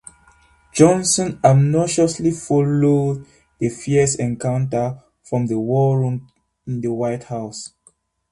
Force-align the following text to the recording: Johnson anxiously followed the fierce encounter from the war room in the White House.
Johnson 0.71 1.39
anxiously 1.43 2.31
followed 2.31 3.23
the 3.59 3.69
fierce 3.69 4.15
encounter 4.15 4.99
from 5.23 5.45
the 5.45 5.59
war 5.59 5.99
room 5.99 6.27
in 6.65 6.81
the 6.81 6.91
White 6.91 7.25
House. 7.25 7.75